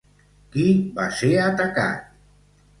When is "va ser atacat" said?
0.97-2.13